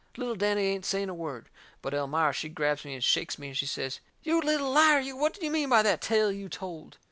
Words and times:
Little 0.17 0.33
Danny 0.33 0.63
ain't 0.63 0.83
saying 0.83 1.09
a 1.09 1.13
word. 1.13 1.47
But 1.83 1.93
Elmira 1.93 2.33
she 2.33 2.49
grabs 2.49 2.83
me 2.83 2.95
and 2.95 3.03
shakes 3.03 3.37
me 3.37 3.49
and 3.49 3.55
she 3.55 3.67
says: 3.67 3.99
"You 4.23 4.41
little 4.41 4.71
liar, 4.71 4.99
you, 4.99 5.15
what 5.15 5.35
do 5.35 5.45
you 5.45 5.51
mean 5.51 5.69
by 5.69 5.83
that 5.83 6.01
tale 6.01 6.31
you 6.31 6.49
told?" 6.49 6.97